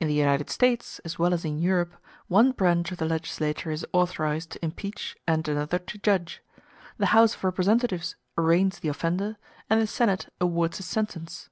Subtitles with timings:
[0.00, 1.94] In the United States, as well as in Europe,
[2.26, 6.42] one branch of the legislature is authorized to impeach and another to judge:
[6.98, 9.36] the House of Representatives arraigns the offender,
[9.70, 11.50] and the Senate awards his sentence.